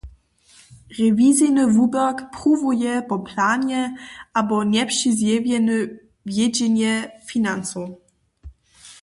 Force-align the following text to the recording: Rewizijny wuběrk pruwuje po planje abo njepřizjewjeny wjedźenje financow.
Rewizijny 0.97 1.63
wuběrk 1.75 2.17
pruwuje 2.33 2.93
po 3.09 3.15
planje 3.27 3.81
abo 4.39 4.57
njepřizjewjeny 4.71 5.77
wjedźenje 6.29 6.93
financow. 7.27 7.87